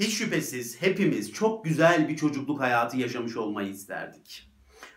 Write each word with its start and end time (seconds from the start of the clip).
Hiç 0.00 0.14
şüphesiz 0.14 0.82
hepimiz 0.82 1.32
çok 1.32 1.64
güzel 1.64 2.08
bir 2.08 2.16
çocukluk 2.16 2.60
hayatı 2.60 2.96
yaşamış 2.96 3.36
olmayı 3.36 3.68
isterdik. 3.68 4.50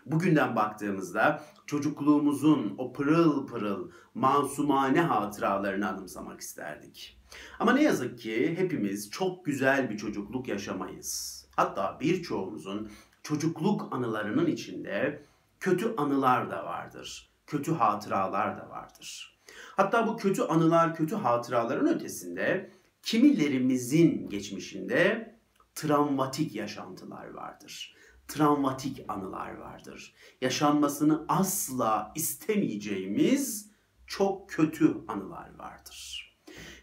Bugünden 0.06 0.56
baktığımızda 0.56 1.44
çocukluğumuzun 1.66 2.74
o 2.78 2.92
pırıl 2.92 3.46
pırıl 3.46 3.90
masumane 4.14 5.00
hatıralarını 5.00 5.88
anımsamak 5.88 6.40
isterdik. 6.40 7.20
Ama 7.58 7.72
ne 7.72 7.82
yazık 7.82 8.18
ki 8.18 8.54
hepimiz 8.58 9.10
çok 9.10 9.44
güzel 9.44 9.90
bir 9.90 9.98
çocukluk 9.98 10.48
yaşamayız. 10.48 11.44
Hatta 11.56 11.98
birçoğumuzun 12.00 12.90
çocukluk 13.22 13.88
anılarının 13.94 14.46
içinde 14.46 15.22
kötü 15.60 15.94
anılar 15.96 16.50
da 16.50 16.64
vardır. 16.64 17.30
Kötü 17.46 17.72
hatıralar 17.74 18.58
da 18.58 18.70
vardır. 18.70 19.38
Hatta 19.76 20.06
bu 20.06 20.16
kötü 20.16 20.42
anılar, 20.42 20.94
kötü 20.94 21.14
hatıraların 21.14 21.94
ötesinde 21.94 22.70
kimilerimizin 23.04 24.28
geçmişinde 24.28 25.34
travmatik 25.74 26.54
yaşantılar 26.54 27.30
vardır. 27.30 27.96
Travmatik 28.28 29.04
anılar 29.08 29.54
vardır. 29.54 30.14
Yaşanmasını 30.40 31.24
asla 31.28 32.12
istemeyeceğimiz 32.14 33.70
çok 34.06 34.50
kötü 34.50 34.96
anılar 35.08 35.54
vardır. 35.58 36.30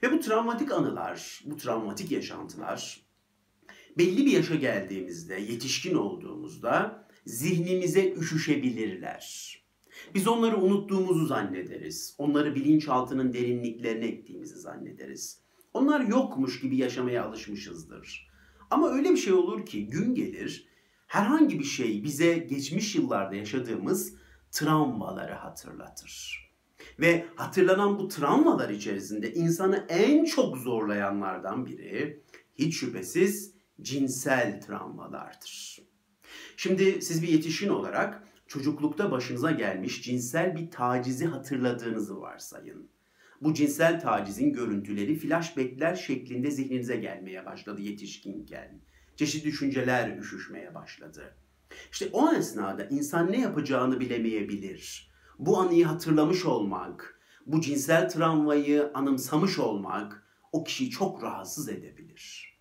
Ve 0.03 0.11
bu 0.11 0.19
travmatik 0.19 0.71
anılar, 0.71 1.41
bu 1.45 1.57
travmatik 1.57 2.11
yaşantılar 2.11 3.01
belli 3.97 4.25
bir 4.25 4.31
yaşa 4.31 4.55
geldiğimizde, 4.55 5.35
yetişkin 5.35 5.95
olduğumuzda 5.95 7.07
zihnimize 7.25 8.13
üşüşebilirler. 8.13 9.57
Biz 10.15 10.27
onları 10.27 10.57
unuttuğumuzu 10.57 11.25
zannederiz. 11.25 12.15
Onları 12.17 12.55
bilinçaltının 12.55 13.33
derinliklerine 13.33 14.05
ektiğimizi 14.05 14.59
zannederiz. 14.59 15.41
Onlar 15.73 16.01
yokmuş 16.01 16.59
gibi 16.61 16.77
yaşamaya 16.77 17.25
alışmışızdır. 17.25 18.31
Ama 18.69 18.89
öyle 18.89 19.11
bir 19.11 19.17
şey 19.17 19.33
olur 19.33 19.65
ki 19.65 19.87
gün 19.87 20.15
gelir 20.15 20.67
herhangi 21.07 21.59
bir 21.59 21.63
şey 21.63 22.03
bize 22.03 22.37
geçmiş 22.37 22.95
yıllarda 22.95 23.35
yaşadığımız 23.35 24.13
travmaları 24.51 25.33
hatırlatır. 25.33 26.41
Ve 26.99 27.25
hatırlanan 27.35 27.99
bu 27.99 28.07
travmalar 28.07 28.69
içerisinde 28.69 29.33
insanı 29.33 29.85
en 29.89 30.25
çok 30.25 30.57
zorlayanlardan 30.57 31.65
biri 31.65 32.23
hiç 32.55 32.79
şüphesiz 32.79 33.53
cinsel 33.81 34.61
travmalardır. 34.61 35.79
Şimdi 36.57 37.01
siz 37.01 37.23
bir 37.23 37.27
yetişkin 37.27 37.69
olarak 37.69 38.23
çocuklukta 38.47 39.11
başınıza 39.11 39.51
gelmiş 39.51 40.01
cinsel 40.01 40.55
bir 40.55 40.71
tacizi 40.71 41.25
hatırladığınızı 41.25 42.21
varsayın. 42.21 42.89
Bu 43.41 43.53
cinsel 43.53 43.99
tacizin 43.99 44.53
görüntüleri 44.53 45.15
flashbackler 45.15 45.95
şeklinde 45.95 46.51
zihninize 46.51 46.95
gelmeye 46.95 47.45
başladı 47.45 47.81
yetişkinken. 47.81 48.81
Çeşitli 49.15 49.45
düşünceler 49.45 50.17
üşüşmeye 50.17 50.75
başladı. 50.75 51.35
İşte 51.91 52.09
o 52.13 52.33
esnada 52.33 52.85
insan 52.85 53.31
ne 53.31 53.41
yapacağını 53.41 53.99
bilemeyebilir. 53.99 55.11
Bu 55.39 55.57
anıyı 55.59 55.85
hatırlamış 55.85 56.45
olmak, 56.45 57.19
bu 57.45 57.61
cinsel 57.61 58.09
travmayı 58.09 58.91
anımsamış 58.93 59.59
olmak 59.59 60.27
o 60.51 60.63
kişiyi 60.63 60.89
çok 60.89 61.23
rahatsız 61.23 61.69
edebilir. 61.69 62.57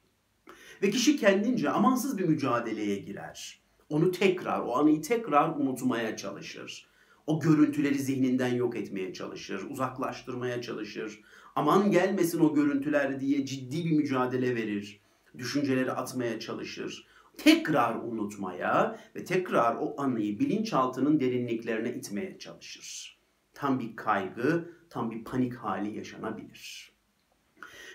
Ve 0.83 0.91
kişi 0.91 1.17
kendince 1.17 1.70
amansız 1.70 2.19
bir 2.19 2.25
mücadeleye 2.25 2.97
girer. 2.97 3.62
Onu 3.89 4.11
tekrar, 4.11 4.61
o 4.61 4.77
anıyı 4.77 5.03
tekrar 5.03 5.48
unutmaya 5.48 6.17
çalışır. 6.17 6.90
O 7.31 7.41
görüntüleri 7.41 7.98
zihninden 7.98 8.55
yok 8.55 8.77
etmeye 8.77 9.12
çalışır, 9.12 9.67
uzaklaştırmaya 9.70 10.62
çalışır. 10.62 11.20
Aman 11.56 11.91
gelmesin 11.91 12.41
o 12.41 12.55
görüntüler 12.55 13.20
diye 13.20 13.47
ciddi 13.47 13.84
bir 13.84 13.97
mücadele 13.97 14.56
verir. 14.56 15.00
Düşünceleri 15.39 15.92
atmaya 15.92 16.41
çalışır. 16.41 17.06
Tekrar 17.37 17.97
unutmaya 17.97 19.00
ve 19.17 19.25
tekrar 19.25 19.77
o 19.77 19.95
anıyı 20.00 20.39
bilinçaltının 20.39 21.20
derinliklerine 21.20 21.95
itmeye 21.95 22.39
çalışır. 22.39 23.19
Tam 23.55 23.81
bir 23.81 23.97
kaygı, 23.97 24.71
tam 24.88 25.10
bir 25.10 25.25
panik 25.25 25.55
hali 25.55 25.97
yaşanabilir. 25.97 26.93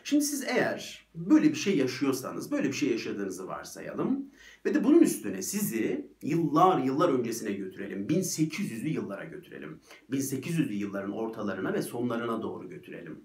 Şimdi 0.08 0.24
siz 0.24 0.44
eğer 0.44 1.08
böyle 1.16 1.50
bir 1.50 1.56
şey 1.56 1.78
yaşıyorsanız, 1.78 2.52
böyle 2.52 2.68
bir 2.68 2.74
şey 2.74 2.90
yaşadığınızı 2.92 3.48
varsayalım 3.48 4.26
ve 4.66 4.74
de 4.74 4.84
bunun 4.84 5.00
üstüne 5.02 5.42
sizi 5.42 6.12
yıllar 6.22 6.84
yıllar 6.84 7.10
öncesine 7.10 7.52
götürelim. 7.52 8.08
1800'lü 8.08 8.88
yıllara 8.88 9.24
götürelim. 9.24 9.80
1800'lü 10.12 10.74
yılların 10.74 11.12
ortalarına 11.12 11.74
ve 11.74 11.82
sonlarına 11.82 12.42
doğru 12.42 12.70
götürelim. 12.70 13.24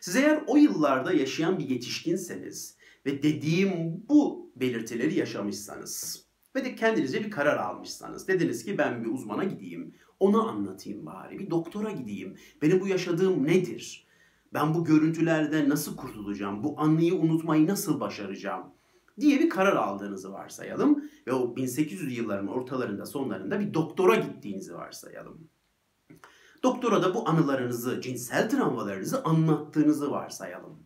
Siz 0.00 0.16
eğer 0.16 0.42
o 0.46 0.56
yıllarda 0.56 1.12
yaşayan 1.12 1.58
bir 1.58 1.68
yetişkinseniz 1.68 2.76
ve 3.06 3.22
dediğim 3.22 4.04
bu 4.08 4.52
belirtileri 4.56 5.14
yaşamışsanız 5.14 6.26
ve 6.56 6.64
de 6.64 6.74
kendinize 6.74 7.24
bir 7.24 7.30
karar 7.30 7.56
almışsanız 7.56 8.28
dediniz 8.28 8.64
ki 8.64 8.78
ben 8.78 9.04
bir 9.04 9.10
uzmana 9.10 9.44
gideyim, 9.44 9.94
onu 10.20 10.48
anlatayım 10.48 11.06
bari, 11.06 11.38
bir 11.38 11.50
doktora 11.50 11.90
gideyim, 11.90 12.36
benim 12.62 12.80
bu 12.80 12.88
yaşadığım 12.88 13.46
nedir? 13.46 14.05
Ben 14.54 14.74
bu 14.74 14.84
görüntülerden 14.84 15.68
nasıl 15.68 15.96
kurtulacağım? 15.96 16.64
Bu 16.64 16.80
anıyı 16.80 17.14
unutmayı 17.14 17.66
nasıl 17.66 18.00
başaracağım? 18.00 18.76
diye 19.20 19.40
bir 19.40 19.48
karar 19.48 19.76
aldığınızı 19.76 20.32
varsayalım 20.32 21.04
ve 21.26 21.32
o 21.32 21.56
1800 21.56 22.18
yılların 22.18 22.48
ortalarında 22.48 23.06
sonlarında 23.06 23.60
bir 23.60 23.74
doktora 23.74 24.14
gittiğinizi 24.14 24.74
varsayalım. 24.74 25.48
Doktora 26.62 27.02
da 27.02 27.14
bu 27.14 27.28
anılarınızı, 27.28 28.00
cinsel 28.00 28.50
travmalarınızı 28.50 29.24
anlattığınızı 29.24 30.10
varsayalım. 30.10 30.78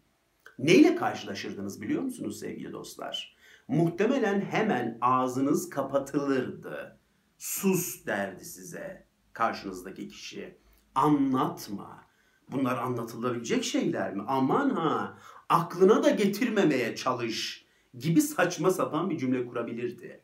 Neyle 0.58 0.96
karşılaşırdınız 0.96 1.82
biliyor 1.82 2.02
musunuz 2.02 2.38
sevgili 2.38 2.72
dostlar? 2.72 3.36
Muhtemelen 3.68 4.40
hemen 4.40 4.98
ağzınız 5.00 5.70
kapatılırdı. 5.70 6.98
Sus 7.38 8.06
derdi 8.06 8.44
size 8.44 9.06
karşınızdaki 9.32 10.08
kişi. 10.08 10.58
Anlatma. 10.94 12.09
Bunlar 12.52 12.78
anlatılabilecek 12.78 13.64
şeyler 13.64 14.14
mi? 14.14 14.22
Aman 14.26 14.70
ha 14.70 15.18
aklına 15.48 16.02
da 16.02 16.10
getirmemeye 16.10 16.96
çalış 16.96 17.64
gibi 17.98 18.20
saçma 18.20 18.70
sapan 18.70 19.10
bir 19.10 19.18
cümle 19.18 19.46
kurabilirdi. 19.46 20.20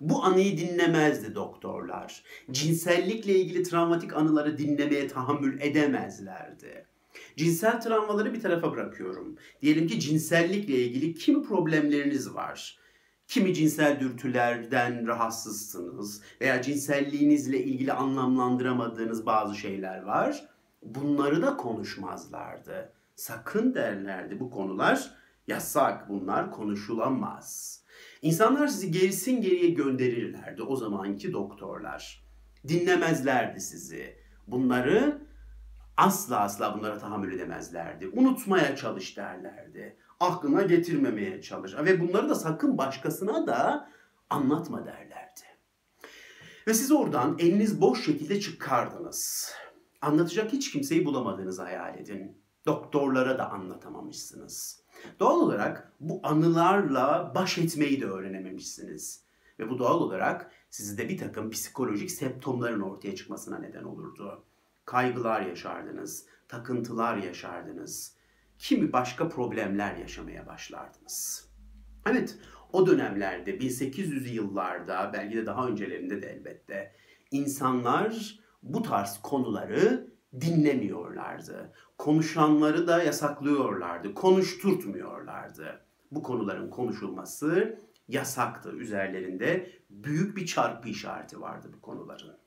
Bu 0.00 0.24
anıyı 0.24 0.58
dinlemezdi 0.58 1.34
doktorlar. 1.34 2.22
Cinsellikle 2.50 3.34
ilgili 3.34 3.62
travmatik 3.62 4.16
anıları 4.16 4.58
dinlemeye 4.58 5.08
tahammül 5.08 5.60
edemezlerdi. 5.60 6.86
Cinsel 7.36 7.80
travmaları 7.80 8.34
bir 8.34 8.40
tarafa 8.40 8.72
bırakıyorum. 8.72 9.36
Diyelim 9.62 9.86
ki 9.86 10.00
cinsellikle 10.00 10.74
ilgili 10.74 11.14
kimi 11.14 11.42
problemleriniz 11.42 12.34
var. 12.34 12.78
Kimi 13.28 13.54
cinsel 13.54 14.00
dürtülerden 14.00 15.06
rahatsızsınız 15.06 16.22
veya 16.40 16.62
cinselliğinizle 16.62 17.64
ilgili 17.64 17.92
anlamlandıramadığınız 17.92 19.26
bazı 19.26 19.54
şeyler 19.56 20.02
var. 20.02 20.48
Bunları 20.82 21.42
da 21.42 21.56
konuşmazlardı. 21.56 22.92
Sakın 23.14 23.74
derlerdi 23.74 24.40
bu 24.40 24.50
konular 24.50 25.14
yasak 25.46 26.08
bunlar 26.08 26.50
konuşulamaz. 26.50 27.80
İnsanlar 28.22 28.66
sizi 28.66 28.90
gerisin 28.90 29.40
geriye 29.40 29.70
gönderirlerdi 29.70 30.62
o 30.62 30.76
zamanki 30.76 31.32
doktorlar. 31.32 32.24
Dinlemezlerdi 32.68 33.60
sizi. 33.60 34.16
Bunları 34.46 35.20
asla 35.96 36.40
asla 36.40 36.78
bunlara 36.78 36.98
tahammül 36.98 37.32
edemezlerdi. 37.32 38.08
Unutmaya 38.08 38.76
çalış 38.76 39.16
derlerdi. 39.16 39.96
Aklına 40.20 40.62
getirmemeye 40.62 41.42
çalış. 41.42 41.74
Ve 41.76 42.00
bunları 42.00 42.28
da 42.28 42.34
sakın 42.34 42.78
başkasına 42.78 43.46
da 43.46 43.90
anlatma 44.30 44.86
derlerdi. 44.86 45.40
Ve 46.66 46.74
siz 46.74 46.92
oradan 46.92 47.36
eliniz 47.38 47.80
boş 47.80 48.04
şekilde 48.04 48.40
çıkardınız. 48.40 49.52
Anlatacak 50.02 50.52
hiç 50.52 50.72
kimseyi 50.72 51.04
bulamadığınızı 51.04 51.62
hayal 51.62 51.98
edin. 51.98 52.42
Doktorlara 52.66 53.38
da 53.38 53.50
anlatamamışsınız. 53.50 54.84
Doğal 55.20 55.40
olarak 55.40 55.92
bu 56.00 56.20
anılarla 56.22 57.32
baş 57.34 57.58
etmeyi 57.58 58.00
de 58.00 58.06
öğrenememişsiniz. 58.06 59.24
Ve 59.58 59.70
bu 59.70 59.78
doğal 59.78 60.00
olarak 60.00 60.50
sizde 60.70 61.08
bir 61.08 61.18
takım 61.18 61.50
psikolojik 61.50 62.10
semptomların 62.10 62.80
ortaya 62.80 63.14
çıkmasına 63.14 63.58
neden 63.58 63.82
olurdu. 63.82 64.44
Kaygılar 64.84 65.40
yaşardınız, 65.40 66.26
takıntılar 66.48 67.16
yaşardınız. 67.16 68.16
Kimi 68.58 68.92
başka 68.92 69.28
problemler 69.28 69.96
yaşamaya 69.96 70.46
başlardınız. 70.46 71.48
Evet, 72.06 72.38
o 72.72 72.86
dönemlerde 72.86 73.58
1800'lü 73.58 74.28
yıllarda 74.28 75.10
belki 75.12 75.36
de 75.36 75.46
daha 75.46 75.66
öncelerinde 75.66 76.22
de 76.22 76.26
elbette 76.26 76.92
insanlar 77.30 78.40
bu 78.62 78.82
tarz 78.82 79.18
konuları 79.22 80.10
dinlemiyorlardı. 80.40 81.72
Konuşanları 81.98 82.86
da 82.86 83.02
yasaklıyorlardı. 83.02 84.14
Konuşturtmuyorlardı. 84.14 85.80
Bu 86.10 86.22
konuların 86.22 86.70
konuşulması 86.70 87.78
yasaktı 88.08 88.70
üzerlerinde. 88.70 89.72
Büyük 89.90 90.36
bir 90.36 90.46
çarpı 90.46 90.88
işareti 90.88 91.40
vardı 91.40 91.70
bu 91.72 91.80
konuların. 91.80 92.38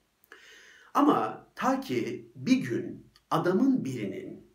Ama 0.93 1.47
ta 1.55 1.79
ki 1.79 2.31
bir 2.35 2.57
gün 2.57 3.11
adamın 3.31 3.85
birinin 3.85 4.53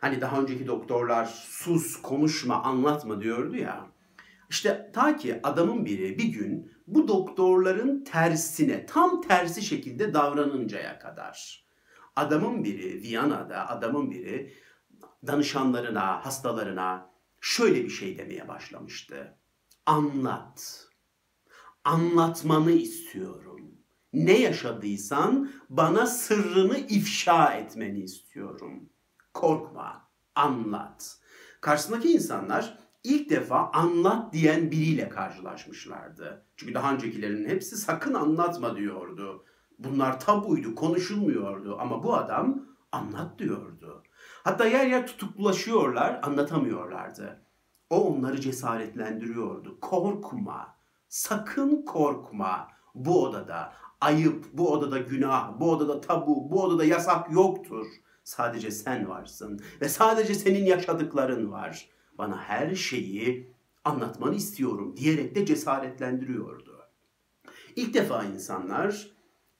hani 0.00 0.20
daha 0.20 0.40
önceki 0.40 0.66
doktorlar 0.66 1.24
sus, 1.26 2.02
konuşma, 2.02 2.62
anlatma 2.62 3.20
diyordu 3.20 3.56
ya. 3.56 3.86
İşte 4.50 4.90
ta 4.94 5.16
ki 5.16 5.40
adamın 5.42 5.84
biri 5.84 6.18
bir 6.18 6.24
gün 6.24 6.72
bu 6.86 7.08
doktorların 7.08 8.04
tersine, 8.04 8.86
tam 8.86 9.20
tersi 9.20 9.62
şekilde 9.62 10.14
davranıncaya 10.14 10.98
kadar. 10.98 11.66
Adamın 12.16 12.64
biri 12.64 13.02
Viyana'da, 13.02 13.68
adamın 13.68 14.10
biri 14.10 14.52
danışanlarına, 15.26 16.26
hastalarına 16.26 17.10
şöyle 17.40 17.84
bir 17.84 17.90
şey 17.90 18.18
demeye 18.18 18.48
başlamıştı. 18.48 19.38
Anlat. 19.86 20.86
Anlatmanı 21.84 22.72
istiyorum. 22.72 23.60
Ne 24.12 24.38
yaşadıysan 24.38 25.52
bana 25.68 26.06
sırrını 26.06 26.78
ifşa 26.78 27.54
etmeni 27.54 28.00
istiyorum. 28.00 28.90
Korkma, 29.34 30.10
anlat. 30.34 31.18
Karşısındaki 31.60 32.12
insanlar 32.12 32.78
ilk 33.04 33.30
defa 33.30 33.70
anlat 33.72 34.32
diyen 34.32 34.70
biriyle 34.70 35.08
karşılaşmışlardı. 35.08 36.46
Çünkü 36.56 36.74
daha 36.74 36.94
öncekilerin 36.94 37.48
hepsi 37.48 37.76
sakın 37.76 38.14
anlatma 38.14 38.76
diyordu. 38.76 39.44
Bunlar 39.78 40.20
tabuydu, 40.20 40.74
konuşulmuyordu 40.74 41.76
ama 41.80 42.02
bu 42.02 42.14
adam 42.14 42.62
anlat 42.92 43.38
diyordu. 43.38 44.02
Hatta 44.44 44.66
yer 44.66 44.86
yer 44.86 45.06
tutuklaşıyorlar, 45.06 46.20
anlatamıyorlardı. 46.22 47.42
O 47.90 48.14
onları 48.14 48.40
cesaretlendiriyordu. 48.40 49.80
Korkma, 49.80 50.76
sakın 51.08 51.82
korkma. 51.82 52.68
Bu 52.94 53.24
odada 53.24 53.72
ayıp, 54.00 54.46
bu 54.52 54.72
odada 54.72 54.98
günah, 54.98 55.60
bu 55.60 55.70
odada 55.70 56.00
tabu, 56.00 56.50
bu 56.50 56.62
odada 56.62 56.84
yasak 56.84 57.32
yoktur. 57.32 57.86
Sadece 58.24 58.70
sen 58.70 59.08
varsın 59.08 59.60
ve 59.80 59.88
sadece 59.88 60.34
senin 60.34 60.64
yaşadıkların 60.64 61.52
var. 61.52 61.88
Bana 62.20 62.42
her 62.42 62.74
şeyi 62.74 63.52
anlatmanı 63.84 64.34
istiyorum 64.34 64.96
diyerek 64.96 65.34
de 65.34 65.46
cesaretlendiriyordu. 65.46 66.80
İlk 67.76 67.94
defa 67.94 68.24
insanlar 68.24 69.10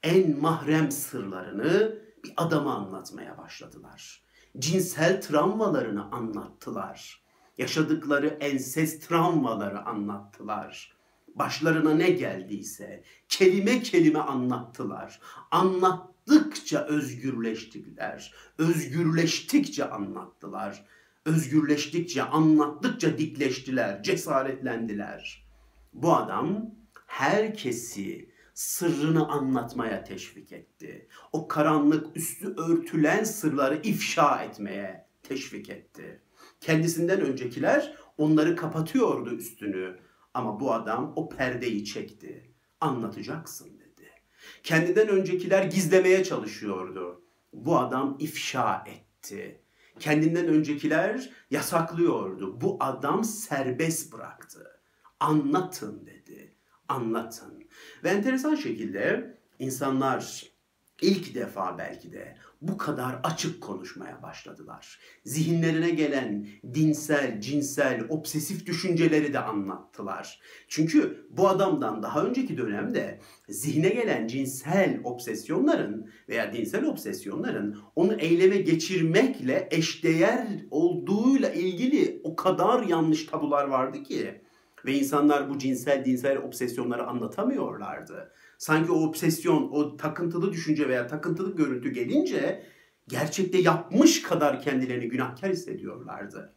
en 0.02 0.40
mahrem 0.40 0.90
sırlarını 0.90 1.98
bir 2.24 2.32
adama 2.36 2.74
anlatmaya 2.74 3.38
başladılar. 3.38 4.22
Cinsel 4.58 5.22
travmalarını 5.22 6.12
anlattılar. 6.12 7.24
Yaşadıkları 7.58 8.26
enses 8.26 9.00
travmaları 9.00 9.80
anlattılar. 9.80 10.96
Başlarına 11.34 11.94
ne 11.94 12.10
geldiyse 12.10 13.04
kelime 13.28 13.82
kelime 13.82 14.18
anlattılar. 14.18 15.20
Anlattıkça 15.50 16.84
özgürleştiler. 16.84 18.34
Özgürleştikçe 18.58 19.90
anlattılar. 19.90 20.86
Özgürleştikçe, 21.24 22.22
anlattıkça 22.22 23.18
dikleştiler, 23.18 24.02
cesaretlendiler. 24.02 25.46
Bu 25.92 26.16
adam 26.16 26.74
herkesi 27.06 28.30
sırrını 28.54 29.28
anlatmaya 29.28 30.04
teşvik 30.04 30.52
etti. 30.52 31.08
O 31.32 31.48
karanlık 31.48 32.16
üstü 32.16 32.54
örtülen 32.56 33.24
sırları 33.24 33.80
ifşa 33.82 34.42
etmeye 34.42 35.06
teşvik 35.22 35.70
etti. 35.70 36.22
Kendisinden 36.60 37.20
öncekiler 37.20 37.96
onları 38.18 38.56
kapatıyordu 38.56 39.30
üstünü. 39.30 39.98
Ama 40.34 40.60
bu 40.60 40.72
adam 40.72 41.12
o 41.16 41.28
perdeyi 41.28 41.84
çekti. 41.84 42.54
Anlatacaksın 42.80 43.78
dedi. 43.80 44.10
Kendinden 44.62 45.08
öncekiler 45.08 45.64
gizlemeye 45.64 46.24
çalışıyordu. 46.24 47.22
Bu 47.52 47.78
adam 47.78 48.16
ifşa 48.20 48.84
etti. 48.86 49.60
Kendinden 49.98 50.46
öncekiler 50.46 51.30
yasaklıyordu. 51.50 52.60
Bu 52.60 52.76
adam 52.80 53.24
serbest 53.24 54.12
bıraktı. 54.12 54.80
Anlatın 55.20 56.06
dedi. 56.06 56.54
Anlatın. 56.88 57.64
Ve 58.04 58.08
enteresan 58.08 58.54
şekilde 58.54 59.34
insanlar 59.58 60.49
ilk 61.02 61.34
defa 61.34 61.78
belki 61.78 62.12
de 62.12 62.36
bu 62.62 62.76
kadar 62.76 63.20
açık 63.22 63.60
konuşmaya 63.60 64.22
başladılar. 64.22 64.98
Zihinlerine 65.24 65.90
gelen 65.90 66.46
dinsel, 66.74 67.40
cinsel, 67.40 68.04
obsesif 68.08 68.66
düşünceleri 68.66 69.32
de 69.32 69.38
anlattılar. 69.38 70.40
Çünkü 70.68 71.26
bu 71.30 71.48
adamdan 71.48 72.02
daha 72.02 72.24
önceki 72.24 72.56
dönemde 72.56 73.20
zihne 73.48 73.88
gelen 73.88 74.26
cinsel 74.26 75.00
obsesyonların 75.04 76.10
veya 76.28 76.52
dinsel 76.52 76.84
obsesyonların 76.84 77.78
onu 77.96 78.12
eyleme 78.14 78.56
geçirmekle 78.56 79.68
eşdeğer 79.70 80.46
olduğuyla 80.70 81.50
ilgili 81.50 82.20
o 82.24 82.36
kadar 82.36 82.82
yanlış 82.82 83.26
tabular 83.26 83.64
vardı 83.64 84.02
ki 84.02 84.40
ve 84.84 84.92
insanlar 84.92 85.50
bu 85.50 85.58
cinsel 85.58 86.04
dinsel 86.04 86.38
obsesyonları 86.38 87.06
anlatamıyorlardı. 87.06 88.32
Sanki 88.60 88.92
o 88.92 89.06
obsesyon, 89.06 89.68
o 89.72 89.96
takıntılı 89.96 90.52
düşünce 90.52 90.88
veya 90.88 91.06
takıntılı 91.06 91.56
görüntü 91.56 91.92
gelince 91.92 92.62
gerçekte 93.08 93.58
yapmış 93.58 94.22
kadar 94.22 94.62
kendilerini 94.62 95.08
günahkar 95.08 95.50
hissediyorlardı. 95.50 96.54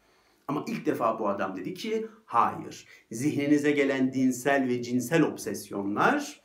Ama 0.48 0.66
ilk 0.68 0.86
defa 0.86 1.20
bu 1.20 1.30
adam 1.30 1.58
dedi 1.58 1.74
ki 1.74 2.08
hayır. 2.26 2.88
Zihninize 3.12 3.72
gelen 3.72 4.14
dinsel 4.14 4.68
ve 4.68 4.82
cinsel 4.82 5.22
obsesyonlar 5.22 6.42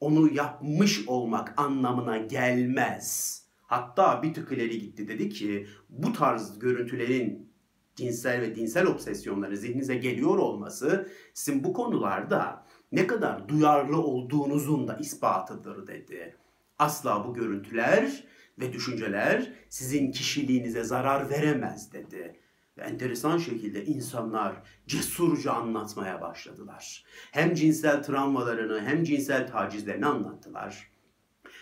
onu 0.00 0.34
yapmış 0.34 1.08
olmak 1.08 1.54
anlamına 1.56 2.18
gelmez. 2.18 3.42
Hatta 3.62 4.22
bir 4.22 4.34
tık 4.34 4.52
ileri 4.52 4.78
gitti 4.78 5.08
dedi 5.08 5.28
ki 5.28 5.66
bu 5.88 6.12
tarz 6.12 6.58
görüntülerin 6.58 7.52
cinsel 7.96 8.40
ve 8.40 8.54
dinsel 8.54 8.86
obsesyonları 8.86 9.56
zihninize 9.56 9.96
geliyor 9.96 10.38
olması 10.38 11.08
sizin 11.34 11.64
bu 11.64 11.72
konularda 11.72 12.65
ne 12.92 13.06
kadar 13.06 13.48
duyarlı 13.48 14.02
olduğunuzun 14.02 14.88
da 14.88 14.96
ispatıdır 14.96 15.86
dedi. 15.86 16.36
Asla 16.78 17.24
bu 17.28 17.34
görüntüler 17.34 18.24
ve 18.60 18.72
düşünceler 18.72 19.52
sizin 19.68 20.12
kişiliğinize 20.12 20.84
zarar 20.84 21.30
veremez 21.30 21.92
dedi. 21.92 22.40
Ve 22.78 22.82
enteresan 22.82 23.38
şekilde 23.38 23.84
insanlar 23.84 24.56
cesurca 24.86 25.52
anlatmaya 25.52 26.20
başladılar. 26.20 27.04
Hem 27.32 27.54
cinsel 27.54 28.02
travmalarını 28.02 28.80
hem 28.80 29.04
cinsel 29.04 29.48
tacizlerini 29.48 30.06
anlattılar 30.06 30.90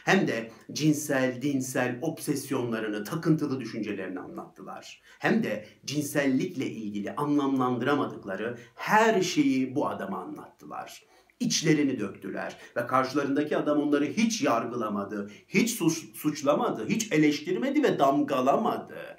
hem 0.04 0.28
de 0.28 0.50
cinsel, 0.72 1.42
dinsel 1.42 1.98
obsesyonlarını, 2.02 3.04
takıntılı 3.04 3.60
düşüncelerini 3.60 4.20
anlattılar. 4.20 5.02
Hem 5.18 5.42
de 5.42 5.66
cinsellikle 5.84 6.66
ilgili 6.66 7.14
anlamlandıramadıkları 7.14 8.58
her 8.74 9.22
şeyi 9.22 9.74
bu 9.74 9.88
adama 9.88 10.18
anlattılar. 10.18 11.04
İçlerini 11.44 11.98
döktüler 11.98 12.56
ve 12.76 12.86
karşılarındaki 12.86 13.56
adam 13.56 13.78
onları 13.78 14.04
hiç 14.04 14.42
yargılamadı, 14.42 15.30
hiç 15.48 15.70
suç, 15.70 16.04
suçlamadı, 16.14 16.88
hiç 16.88 17.12
eleştirmedi 17.12 17.82
ve 17.82 17.98
damgalamadı. 17.98 19.16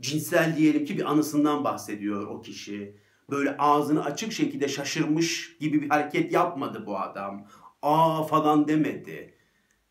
Cinsel 0.00 0.56
diyelim 0.56 0.84
ki 0.84 0.96
bir 0.96 1.04
anısından 1.04 1.64
bahsediyor 1.64 2.26
o 2.26 2.42
kişi. 2.42 2.96
Böyle 3.30 3.56
ağzını 3.56 4.04
açık 4.04 4.32
şekilde 4.32 4.68
şaşırmış 4.68 5.56
gibi 5.60 5.82
bir 5.82 5.88
hareket 5.88 6.32
yapmadı 6.32 6.86
bu 6.86 6.98
adam. 6.98 7.46
Aa 7.82 8.22
falan 8.22 8.68
demedi 8.68 9.34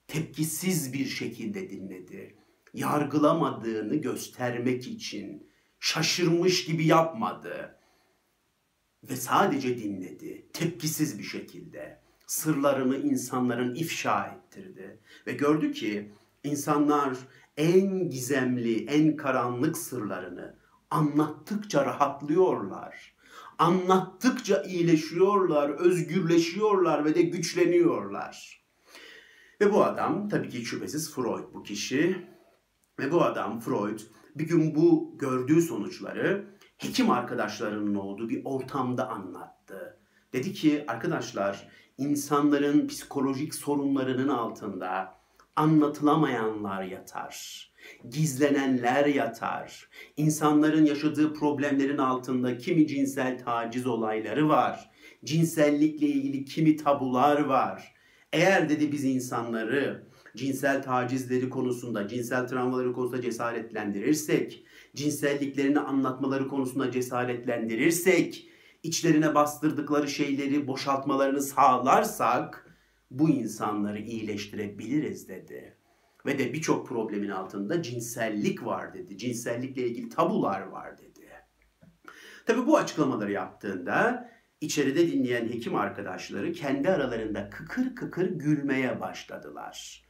tepkisiz 0.08 0.94
bir 0.94 1.06
şekilde 1.06 1.70
dinledi. 1.70 2.36
Yargılamadığını 2.74 3.96
göstermek 3.96 4.88
için 4.88 5.50
şaşırmış 5.80 6.66
gibi 6.66 6.86
yapmadı 6.86 7.78
ve 9.04 9.16
sadece 9.16 9.78
dinledi. 9.78 10.46
Tepkisiz 10.54 11.20
bir 11.20 11.24
şekilde 11.24 12.00
sırlarını 12.28 12.98
insanların 12.98 13.76
ifşa 13.76 14.26
ettirdi 14.26 15.00
ve 15.28 15.34
gördü 15.34 15.72
ki 15.72 16.12
insanlar 16.44 17.18
en 17.58 18.10
gizemli, 18.10 18.86
en 18.86 19.18
karanlık 19.18 19.78
sırlarını 19.78 20.56
anlattıkça 20.92 21.86
rahatlıyorlar. 21.86 23.18
Anlattıkça 23.58 24.64
iyileşiyorlar, 24.64 25.70
özgürleşiyorlar 25.70 27.06
ve 27.06 27.16
de 27.16 27.22
güçleniyorlar. 27.22 28.64
Ve 29.62 29.74
bu 29.74 29.84
adam 29.84 30.30
tabii 30.30 30.50
ki 30.50 30.66
şüphesiz 30.66 31.12
Freud 31.12 31.54
bu 31.54 31.64
kişi. 31.64 32.28
Ve 33.00 33.12
bu 33.12 33.24
adam 33.24 33.60
Freud 33.60 34.00
bir 34.36 34.48
gün 34.48 34.76
bu 34.76 35.16
gördüğü 35.18 35.62
sonuçları 35.62 36.57
hekim 36.78 37.10
arkadaşlarının 37.10 37.96
olduğu 37.96 38.30
bir 38.30 38.46
ortamda 38.46 39.10
anlattı. 39.10 40.00
Dedi 40.34 40.54
ki 40.54 40.84
arkadaşlar 40.88 41.68
insanların 41.98 42.88
psikolojik 42.88 43.56
sorunlarının 43.56 44.28
altında 44.28 45.18
anlatılamayanlar 45.56 46.84
yatar. 46.84 47.68
Gizlenenler 48.10 49.06
yatar. 49.06 49.90
İnsanların 50.18 50.86
yaşadığı 50.86 51.34
problemlerin 51.34 51.98
altında 51.98 52.58
kimi 52.58 52.88
cinsel 52.88 53.44
taciz 53.44 53.88
olayları 53.88 54.50
var. 54.50 54.90
Cinsellikle 55.26 56.08
ilgili 56.08 56.46
kimi 56.46 56.76
tabular 56.76 57.40
var. 57.42 57.94
Eğer 58.34 58.70
dedi 58.70 58.92
biz 58.92 59.04
insanları 59.04 60.07
cinsel 60.38 60.84
tacizleri 60.84 61.50
konusunda, 61.50 62.08
cinsel 62.08 62.48
travmaları 62.48 62.94
konusunda 62.94 63.22
cesaretlendirirsek, 63.22 64.64
cinselliklerini 64.96 65.80
anlatmaları 65.80 66.48
konusunda 66.48 66.92
cesaretlendirirsek, 66.92 68.50
içlerine 68.84 69.36
bastırdıkları 69.36 70.08
şeyleri 70.08 70.68
boşaltmalarını 70.68 71.42
sağlarsak 71.42 72.78
bu 73.12 73.30
insanları 73.30 74.00
iyileştirebiliriz 74.00 75.30
dedi. 75.30 75.78
Ve 76.26 76.40
de 76.40 76.54
birçok 76.54 76.88
problemin 76.88 77.30
altında 77.30 77.82
cinsellik 77.82 78.66
var 78.66 78.94
dedi. 78.94 79.18
Cinsellikle 79.18 79.88
ilgili 79.88 80.10
tabular 80.10 80.62
var 80.62 80.98
dedi. 80.98 81.28
Tabi 82.46 82.68
bu 82.68 82.78
açıklamaları 82.78 83.32
yaptığında 83.32 84.30
içeride 84.62 85.08
dinleyen 85.12 85.48
hekim 85.48 85.76
arkadaşları 85.76 86.54
kendi 86.54 86.90
aralarında 86.90 87.50
kıkır 87.50 87.96
kıkır 87.96 88.30
gülmeye 88.30 89.02
başladılar. 89.02 90.07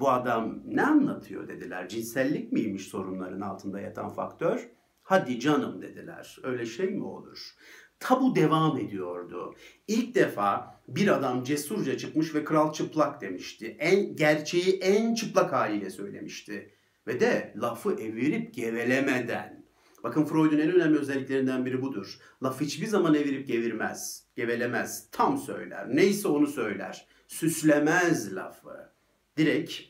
Bu 0.00 0.10
adam 0.10 0.60
ne 0.66 0.82
anlatıyor 0.82 1.48
dediler. 1.48 1.88
Cinsellik 1.88 2.52
miymiş 2.52 2.86
sorunların 2.86 3.40
altında 3.40 3.80
yatan 3.80 4.10
faktör? 4.10 4.68
Hadi 5.02 5.40
canım 5.40 5.82
dediler. 5.82 6.36
Öyle 6.42 6.66
şey 6.66 6.90
mi 6.90 7.04
olur? 7.04 7.54
Tabu 8.00 8.34
devam 8.34 8.78
ediyordu. 8.78 9.54
İlk 9.88 10.14
defa 10.14 10.80
bir 10.88 11.08
adam 11.08 11.42
cesurca 11.42 11.98
çıkmış 11.98 12.34
ve 12.34 12.44
kral 12.44 12.72
çıplak 12.72 13.20
demişti. 13.20 13.76
En 13.78 14.16
gerçeği 14.16 14.78
en 14.78 15.14
çıplak 15.14 15.52
haliyle 15.52 15.90
söylemişti. 15.90 16.74
Ve 17.06 17.20
de 17.20 17.54
lafı 17.56 17.92
evirip 17.92 18.54
gevelemeden. 18.54 19.64
Bakın 20.04 20.24
Freud'un 20.24 20.58
en 20.58 20.72
önemli 20.72 20.98
özelliklerinden 20.98 21.66
biri 21.66 21.82
budur. 21.82 22.18
Laf 22.42 22.60
hiçbir 22.60 22.86
zaman 22.86 23.14
evirip 23.14 23.46
gevirmez, 23.46 24.26
gevelemez. 24.36 25.08
Tam 25.12 25.38
söyler. 25.38 25.96
Neyse 25.96 26.28
onu 26.28 26.46
söyler. 26.46 27.06
Süslemez 27.28 28.34
lafı. 28.34 28.97
Direkt 29.38 29.80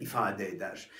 ifade 0.00 0.48
eder. 0.48 0.90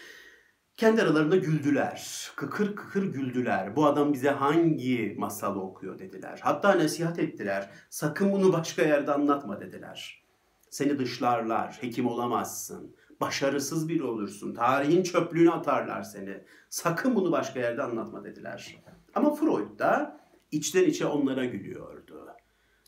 Kendi 0.77 1.03
aralarında 1.03 1.37
güldüler. 1.37 2.31
Kıkır 2.37 2.77
kıkır 2.77 3.05
güldüler. 3.05 3.77
Bu 3.77 3.87
adam 3.87 4.13
bize 4.13 4.31
hangi 4.31 5.15
masalı 5.19 5.61
okuyor 5.61 5.99
dediler. 5.99 6.41
Hatta 6.43 6.79
nasihat 6.79 7.19
ettiler. 7.19 7.71
Sakın 7.91 8.33
bunu 8.33 8.53
başka 8.53 8.83
yerde 8.83 9.13
anlatma 9.13 9.61
dediler. 9.61 10.25
Seni 10.71 10.99
dışlarlar, 10.99 11.79
hekim 11.81 12.07
olamazsın. 12.07 12.97
Başarısız 13.21 13.89
biri 13.89 14.03
olursun. 14.03 14.55
Tarihin 14.55 15.03
çöplüğüne 15.03 15.51
atarlar 15.51 16.03
seni. 16.03 16.45
Sakın 16.69 17.15
bunu 17.15 17.33
başka 17.33 17.61
yerde 17.61 17.83
anlatma 17.83 18.25
dediler. 18.25 18.77
Ama 19.15 19.35
Freud 19.35 19.79
da 19.79 20.21
içten 20.51 20.85
içe 20.85 21.07
onlara 21.07 21.45
gülüyordu. 21.45 22.27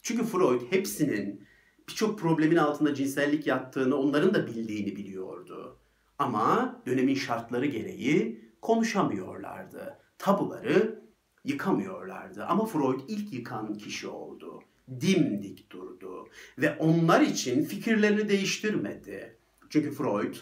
Çünkü 0.02 0.25
Freud 0.25 0.73
hepsinin 0.73 1.47
birçok 1.89 2.19
problemin 2.19 2.57
altında 2.57 2.95
cinsellik 2.95 3.47
yattığını, 3.47 3.97
onların 3.97 4.35
da 4.35 4.47
bildiğini 4.47 4.97
biliyordu. 4.97 5.79
Ama 6.19 6.77
dönemin 6.87 7.15
şartları 7.15 7.67
gereği 7.67 8.41
konuşamıyorlardı. 8.62 9.99
Tabuları 10.19 11.03
yıkamıyorlardı. 11.45 12.45
Ama 12.45 12.67
Freud 12.67 13.01
ilk 13.09 13.33
yıkan 13.33 13.75
kişi 13.75 14.09
oldu. 14.09 14.62
Dimdik 15.01 15.71
durdu 15.71 16.29
ve 16.59 16.77
onlar 16.79 17.21
için 17.21 17.65
fikirlerini 17.65 18.29
değiştirmedi. 18.29 19.39
Çünkü 19.71 19.91
Freud 19.91 20.35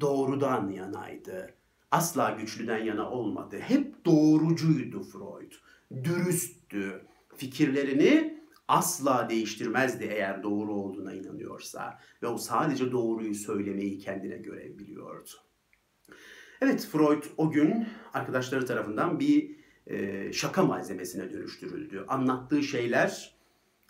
doğrudan 0.00 0.68
yanaydı. 0.68 1.54
Asla 1.90 2.30
güçlüden 2.30 2.84
yana 2.84 3.10
olmadı. 3.10 3.58
Hep 3.58 4.04
doğrucuydu 4.04 5.02
Freud. 5.02 5.52
Dürüsttü. 6.04 7.06
Fikirlerini 7.36 8.38
asla 8.68 9.30
değiştirmezdi 9.30 10.04
eğer 10.04 10.42
doğru 10.42 10.74
olduğuna 10.74 11.14
inanıyorsa. 11.14 11.98
Ve 12.22 12.26
o 12.26 12.38
sadece 12.38 12.92
doğruyu 12.92 13.34
söylemeyi 13.34 13.98
kendine 13.98 14.36
görev 14.36 14.78
biliyordu. 14.78 15.30
Evet 16.60 16.88
Freud 16.92 17.22
o 17.36 17.50
gün 17.50 17.86
arkadaşları 18.14 18.66
tarafından 18.66 19.20
bir 19.20 19.56
e, 19.86 20.32
şaka 20.32 20.62
malzemesine 20.64 21.32
dönüştürüldü. 21.32 22.04
Anlattığı 22.08 22.62
şeyler 22.62 23.34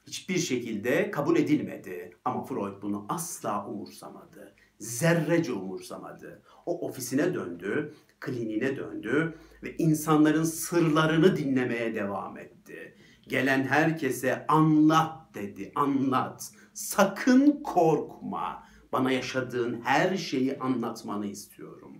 hiçbir 0.07 0.39
şekilde 0.39 1.11
kabul 1.11 1.37
edilmedi. 1.37 2.17
Ama 2.25 2.45
Freud 2.45 2.83
bunu 2.83 3.07
asla 3.09 3.67
umursamadı. 3.67 4.55
Zerrece 4.79 5.53
umursamadı. 5.53 6.43
O 6.67 6.89
ofisine 6.89 7.35
döndü, 7.35 7.95
kliniğine 8.21 8.77
döndü 8.77 9.35
ve 9.63 9.77
insanların 9.77 10.45
sırlarını 10.45 11.37
dinlemeye 11.37 11.95
devam 11.95 12.39
etti. 12.39 12.95
Gelen 13.29 13.65
herkese 13.65 14.47
anlat 14.47 15.35
dedi, 15.35 15.73
anlat. 15.75 16.51
Sakın 16.73 17.63
korkma. 17.63 18.65
Bana 18.93 19.13
yaşadığın 19.13 19.81
her 19.85 20.17
şeyi 20.17 20.59
anlatmanı 20.59 21.27
istiyorum. 21.27 21.97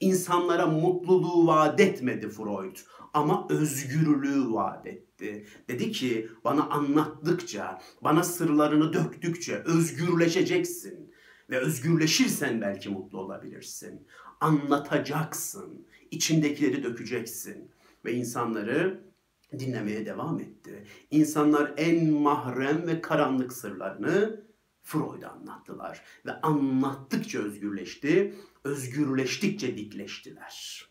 İnsanlara 0.00 0.66
mutluluğu 0.66 1.46
vaat 1.46 1.80
etmedi 1.80 2.28
Freud 2.28 2.76
ama 3.14 3.46
özgürlüğü 3.50 4.52
vaat 4.52 4.86
etti. 4.86 5.46
Dedi 5.68 5.92
ki 5.92 6.28
bana 6.44 6.68
anlattıkça, 6.68 7.78
bana 8.02 8.22
sırlarını 8.22 8.92
döktükçe 8.92 9.54
özgürleşeceksin. 9.54 11.12
Ve 11.50 11.58
özgürleşirsen 11.58 12.60
belki 12.60 12.88
mutlu 12.88 13.18
olabilirsin. 13.18 14.06
Anlatacaksın, 14.40 15.86
içindekileri 16.10 16.82
dökeceksin. 16.82 17.70
Ve 18.04 18.14
insanları 18.14 19.07
dinlemeye 19.52 20.06
devam 20.06 20.40
etti. 20.40 20.84
İnsanlar 21.10 21.74
en 21.76 22.10
mahrem 22.10 22.86
ve 22.86 23.00
karanlık 23.00 23.52
sırlarını 23.52 24.40
Freud'a 24.82 25.30
anlattılar. 25.30 26.02
Ve 26.26 26.32
anlattıkça 26.32 27.38
özgürleşti, 27.38 28.34
özgürleştikçe 28.64 29.76
dikleştiler. 29.76 30.84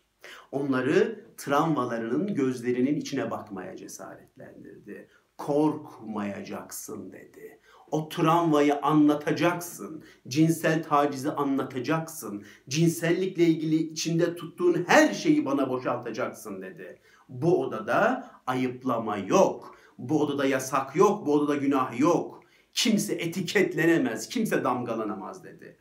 Onları 0.52 1.24
travmalarının 1.36 2.34
gözlerinin 2.34 2.96
içine 2.96 3.30
bakmaya 3.30 3.76
cesaretlendirdi. 3.76 5.08
Korkmayacaksın 5.38 7.12
dedi. 7.12 7.60
O 7.90 8.08
travmayı 8.08 8.80
anlatacaksın. 8.82 10.04
Cinsel 10.28 10.82
tacizi 10.82 11.30
anlatacaksın. 11.30 12.44
Cinsellikle 12.68 13.44
ilgili 13.44 13.76
içinde 13.76 14.34
tuttuğun 14.34 14.84
her 14.88 15.14
şeyi 15.14 15.46
bana 15.46 15.68
boşaltacaksın 15.68 16.62
dedi. 16.62 17.00
Bu 17.28 17.62
odada 17.62 18.30
ayıplama 18.46 19.16
yok. 19.16 19.76
Bu 19.98 20.22
odada 20.22 20.46
yasak 20.46 20.96
yok. 20.96 21.26
Bu 21.26 21.32
odada 21.32 21.56
günah 21.56 22.00
yok. 22.00 22.42
Kimse 22.74 23.14
etiketlenemez. 23.14 24.28
Kimse 24.28 24.64
damgalanamaz 24.64 25.44
dedi. 25.44 25.76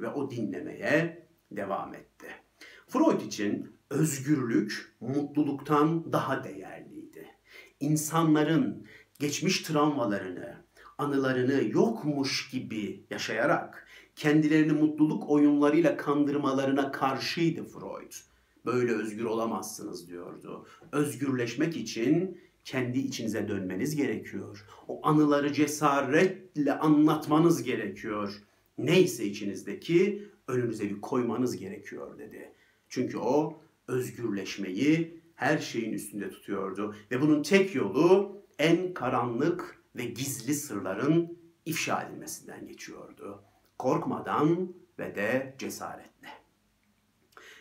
Ve 0.00 0.08
o 0.08 0.30
dinlemeye 0.30 1.26
devam 1.50 1.94
etti. 1.94 2.26
Freud 2.88 3.20
için 3.20 3.76
özgürlük 3.90 4.96
mutluluktan 5.00 6.12
daha 6.12 6.44
değerliydi. 6.44 7.26
İnsanların 7.80 8.86
geçmiş 9.18 9.62
travmalarını, 9.62 10.54
anılarını 10.98 11.64
yokmuş 11.72 12.50
gibi 12.50 13.04
yaşayarak 13.10 13.86
kendilerini 14.16 14.72
mutluluk 14.72 15.30
oyunlarıyla 15.30 15.96
kandırmalarına 15.96 16.92
karşıydı 16.92 17.64
Freud. 17.64 18.12
Böyle 18.66 18.92
özgür 18.92 19.24
olamazsınız 19.24 20.08
diyordu. 20.08 20.66
Özgürleşmek 20.92 21.76
için 21.76 22.40
kendi 22.64 22.98
içinize 22.98 23.48
dönmeniz 23.48 23.96
gerekiyor. 23.96 24.66
O 24.88 25.06
anıları 25.06 25.52
cesaretle 25.52 26.78
anlatmanız 26.78 27.62
gerekiyor. 27.62 28.42
Neyse 28.78 29.24
içinizdeki 29.24 30.28
önünüze 30.48 30.90
bir 30.90 31.00
koymanız 31.00 31.56
gerekiyor 31.56 32.18
dedi. 32.18 32.52
Çünkü 32.88 33.18
o 33.18 33.62
özgürleşmeyi 33.88 35.20
her 35.34 35.58
şeyin 35.58 35.92
üstünde 35.92 36.30
tutuyordu 36.30 36.94
ve 37.10 37.20
bunun 37.20 37.42
tek 37.42 37.74
yolu 37.74 38.40
en 38.58 38.94
karanlık 38.94 39.82
ve 39.96 40.04
gizli 40.04 40.54
sırların 40.54 41.38
ifşa 41.66 42.02
edilmesinden 42.02 42.66
geçiyordu. 42.66 43.42
Korkmadan 43.78 44.74
ve 44.98 45.14
de 45.14 45.54
cesaretle. 45.58 46.28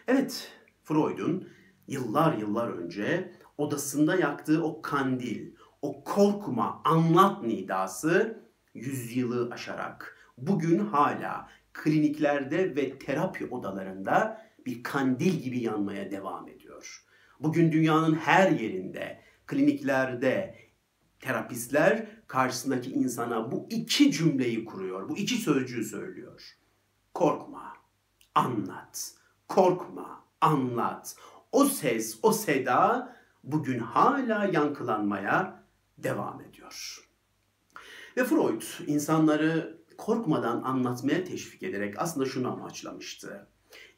Evet, 0.07 0.51
Freud'un 0.89 1.49
yıllar 1.87 2.37
yıllar 2.37 2.67
önce 2.69 3.33
odasında 3.57 4.15
yaktığı 4.15 4.63
o 4.63 4.81
kandil, 4.81 5.55
o 5.81 6.03
korkma, 6.03 6.81
anlat 6.85 7.43
nidası 7.43 8.43
yüzyılı 8.73 9.51
aşarak 9.51 10.17
bugün 10.37 10.79
hala 10.79 11.49
kliniklerde 11.73 12.75
ve 12.75 12.99
terapi 12.99 13.45
odalarında 13.45 14.45
bir 14.65 14.83
kandil 14.83 15.33
gibi 15.33 15.59
yanmaya 15.59 16.11
devam 16.11 16.47
ediyor. 16.47 17.05
Bugün 17.39 17.71
dünyanın 17.71 18.15
her 18.15 18.51
yerinde, 18.51 19.21
kliniklerde 19.45 20.55
terapistler 21.19 22.05
karşısındaki 22.27 22.91
insana 22.91 23.51
bu 23.51 23.67
iki 23.69 24.11
cümleyi 24.11 24.65
kuruyor. 24.65 25.09
Bu 25.09 25.17
iki 25.17 25.35
sözcüğü 25.35 25.83
söylüyor. 25.83 26.57
Korkma, 27.13 27.73
anlat. 28.35 29.11
Korkma, 29.47 30.28
anlat. 30.41 31.15
O 31.51 31.65
ses, 31.65 32.19
o 32.23 32.31
seda 32.31 33.15
bugün 33.43 33.79
hala 33.79 34.45
yankılanmaya 34.45 35.63
devam 35.97 36.41
ediyor. 36.41 37.05
Ve 38.17 38.23
Freud 38.23 38.61
insanları 38.87 39.79
korkmadan 39.97 40.61
anlatmaya 40.61 41.23
teşvik 41.23 41.63
ederek 41.63 41.93
aslında 41.97 42.25
şunu 42.25 42.51
amaçlamıştı. 42.51 43.47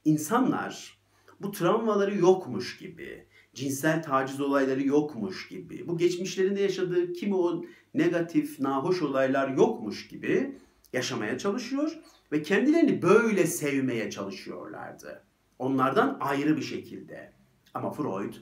İnsanlar 0.06 1.02
bu 1.40 1.52
travmaları 1.52 2.18
yokmuş 2.18 2.78
gibi, 2.78 3.28
cinsel 3.54 4.04
taciz 4.04 4.42
olayları 4.42 4.84
yokmuş 4.84 5.48
gibi, 5.48 5.88
bu 5.88 5.98
geçmişlerinde 5.98 6.62
yaşadığı 6.62 7.14
kimi 7.14 7.36
o 7.36 7.66
negatif, 7.94 8.60
nahoş 8.60 9.02
olaylar 9.02 9.50
yokmuş 9.50 10.08
gibi 10.08 10.60
yaşamaya 10.94 11.38
çalışıyor 11.38 11.98
ve 12.32 12.42
kendilerini 12.42 13.02
böyle 13.02 13.48
sevmeye 13.48 14.12
çalışıyorlardı. 14.12 15.24
Onlardan 15.62 16.18
ayrı 16.20 16.58
bir 16.58 16.62
şekilde. 16.62 17.34
Ama 17.74 17.92
Freud 17.92 18.34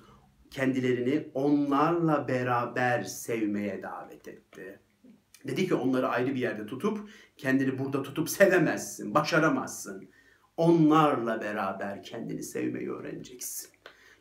kendilerini 0.51 1.27
onlarla 1.33 2.27
beraber 2.27 3.03
sevmeye 3.03 3.83
davet 3.83 4.27
etti. 4.27 4.79
Dedi 5.47 5.67
ki 5.67 5.75
onları 5.75 6.07
ayrı 6.07 6.35
bir 6.35 6.39
yerde 6.39 6.65
tutup 6.65 7.09
kendini 7.37 7.79
burada 7.79 8.03
tutup 8.03 8.29
sevemezsin, 8.29 9.15
başaramazsın. 9.15 10.09
Onlarla 10.57 11.41
beraber 11.41 12.03
kendini 12.03 12.43
sevmeyi 12.43 12.91
öğreneceksin. 12.91 13.69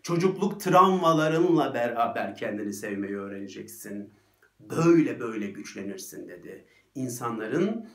Çocukluk 0.03 0.61
travmalarınla 0.61 1.75
beraber 1.75 2.35
kendini 2.35 2.73
sevmeyi 2.73 3.17
öğreneceksin. 3.17 4.13
Böyle 4.61 5.21
böyle 5.21 5.51
güçlenirsin 5.51 6.29
dedi. 6.29 6.67
İnsanların 6.95 7.89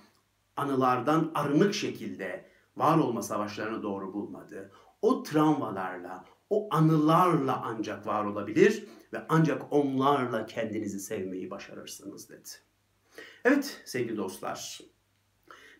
anılardan 0.58 1.32
arınık 1.36 1.74
şekilde 1.74 2.46
var 2.78 2.98
olma 2.98 3.22
savaşlarını 3.22 3.84
doğru 3.84 4.14
bulmadı. 4.14 4.72
O 5.04 5.24
travmalarla, 5.24 6.26
o 6.50 6.68
anılarla 6.72 7.62
ancak 7.64 8.08
var 8.08 8.26
olabilir 8.26 8.88
ve 9.14 9.18
ancak 9.30 9.74
onlarla 9.74 10.46
kendinizi 10.46 11.00
sevmeyi 11.00 11.50
başarırsınız 11.50 12.30
dedi. 12.30 12.50
Evet 13.46 13.82
sevgili 13.86 14.18
dostlar, 14.18 14.80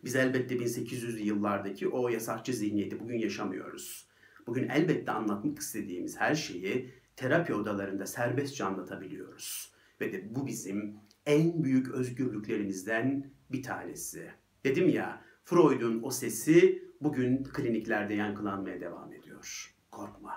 biz 0.04 0.16
elbette 0.16 0.56
1800'lü 0.56 1.18
yıllardaki 1.18 1.88
o 1.88 2.08
yasakçı 2.08 2.52
zihniyeti 2.52 3.00
bugün 3.00 3.18
yaşamıyoruz. 3.18 4.08
Bugün 4.46 4.68
elbette 4.68 5.12
anlatmak 5.12 5.58
istediğimiz 5.58 6.20
her 6.20 6.34
şeyi 6.34 6.90
terapi 7.16 7.54
odalarında 7.54 8.06
serbestçe 8.06 8.64
anlatabiliyoruz. 8.64 9.72
Ve 10.00 10.12
de 10.12 10.34
bu 10.34 10.46
bizim 10.46 10.96
en 11.26 11.64
büyük 11.64 11.90
özgürlüklerimizden 11.90 13.30
bir 13.50 13.62
tanesi. 13.62 14.30
Dedim 14.64 14.88
ya, 14.88 15.24
Freud'un 15.44 16.02
o 16.02 16.10
sesi 16.10 16.84
bugün 17.04 17.44
kliniklerde 17.44 18.14
yankılanmaya 18.14 18.80
devam 18.80 19.12
ediyor. 19.12 19.74
Korkma, 19.90 20.34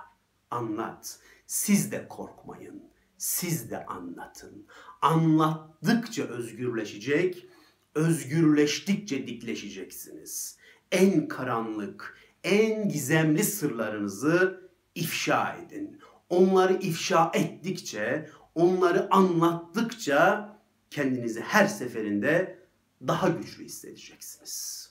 anlat. 0.52 1.20
Siz 1.48 1.92
de 1.92 2.08
korkmayın. 2.08 2.84
Siz 3.18 3.72
de 3.72 3.86
anlatın. 3.86 4.68
Anlattıkça 5.02 6.24
özgürleşecek, 6.24 7.48
özgürleştikçe 7.96 9.28
dikleşeceksiniz. 9.28 10.58
En 10.92 11.28
karanlık, 11.28 12.18
en 12.44 12.90
gizemli 12.90 13.44
sırlarınızı 13.44 14.70
ifşa 14.96 15.54
edin. 15.54 16.00
Onları 16.30 16.74
ifşa 16.74 17.32
ettikçe, 17.34 18.30
onları 18.56 19.14
anlattıkça 19.14 20.50
kendinizi 20.90 21.42
her 21.42 21.68
seferinde 21.68 22.60
daha 23.08 23.30
güçlü 23.30 23.66
hissedeceksiniz. 23.66 24.87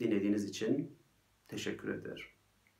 Dinlediğiniz 0.00 0.44
için 0.44 0.98
teşekkür 1.48 1.88
ederim. 1.88 2.35